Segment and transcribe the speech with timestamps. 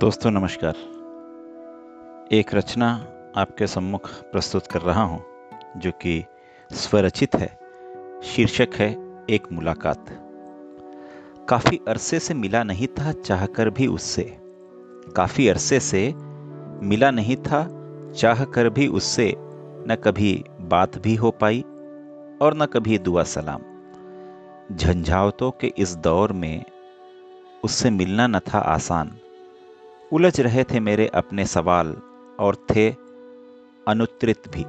[0.00, 0.74] दोस्तों, नमस्कार।
[2.32, 3.06] एक रचना
[3.36, 5.24] आपके सम्मुख प्रस्तुत कर रहा हूँ,
[5.76, 6.24] जो कि
[6.72, 7.58] स्वरचित है,
[8.22, 10.06] शीर्षक है एक मुलाकात।
[11.48, 14.36] काफ़ी अरसे से मिला नहीं था चाहकर भी उससे।
[15.16, 16.12] काफ़ी अरसे से
[16.82, 17.68] मिला नहीं था
[18.12, 19.34] चाहकर भी उससे,
[19.88, 21.60] न कभी बात भी हो पाई
[22.42, 23.62] और न कभी दुआ सलाम।
[24.76, 26.64] झंझावतों के इस दौर में
[27.64, 29.18] उससे मिलना न था आसान।
[30.12, 31.96] उलझ रहे थे मेरे अपने सवाल
[32.38, 32.90] और थे
[33.86, 34.64] अनुत्रित भी।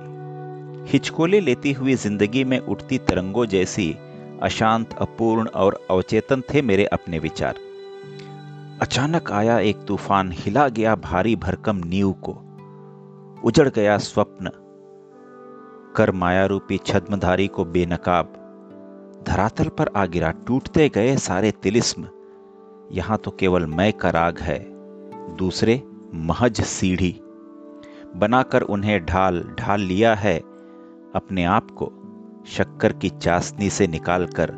[0.92, 3.96] हिचकोले लेती हुई ज़िंदगी में उठती तरंगों जैसी
[4.42, 7.56] अशांत, अपूर्ण और अवचेतन थे मेरे अपने विचार।
[8.82, 12.32] अचानक आया एक तूफ़ान, हिला गया भारी भरकम नींव को।
[13.44, 14.52] उजड़ गया स्वप्न।
[15.96, 18.34] कर माया रूपी छद्मधारी को बेनकाब।
[19.28, 22.08] धरातल पर आ गिरा, टूटते गए सारे तिलिस्म।
[22.92, 24.77] यहाँ तो केवल मैं का राग है।
[25.30, 25.84] दूसरे
[26.14, 27.20] महज सीढ़ी
[28.16, 30.40] बनाकर उन्हें ढाल ढाल लिया है
[31.16, 31.92] अपने आप को।
[32.48, 34.52] शक्कर की चाशनी से निकालकर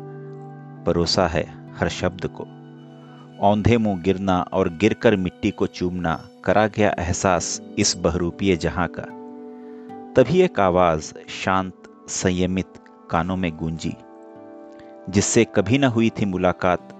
[0.86, 2.46] परोसा है हर शब्द को।
[3.46, 9.02] औंधे मुँह गिरना और गिरकर मिट्टी को चूमना करा गया एहसास इस बहरूपीय जहाँ का।
[10.14, 11.74] तभी एक आवाज़ शांत,
[12.08, 12.72] संयमित,
[13.10, 13.94] कानों में गूंजी,
[15.10, 16.94] जिससे कभी न हुई थी मुलाकात,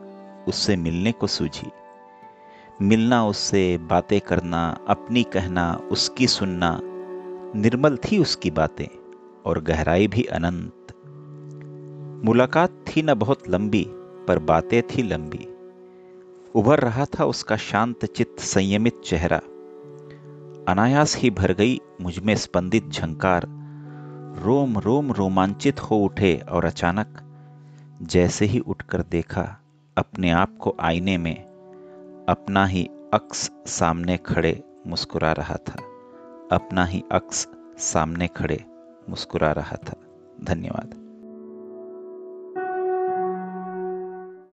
[0.49, 1.71] उससे मिलने को सूझी।
[2.83, 6.81] मिलना, उससे बातें करना, अपनी कहना, उसकी सुनना,
[7.57, 8.87] निर्मल थी उसकी बातें
[9.47, 10.87] और गहराई भी अनंत।
[12.25, 13.87] मुलाकात थी न बहुत लंबी,
[14.29, 15.49] पर बातें थी लंबी।
[16.55, 19.39] उभर रहा था उसका शांत चित्त, संयमित चेहरा।
[20.69, 23.47] अनायास ही भर गई मुझमें स्पंदित झंकार।
[24.45, 27.21] रोम रोम रोमांचित हो उठे और अचानक
[28.03, 29.61] जैसे ही उठकर देखा,
[29.97, 31.50] अपने आप को आईने में
[32.31, 35.83] अपना ही अक्स सामने खड़े मुस्कुरा रहा था।
[36.53, 37.49] अपना ही अक्स
[37.79, 38.65] सामने खड़े
[39.09, 39.95] मुस्कुरा रहा था।
[40.45, 41.00] धन्यवाद।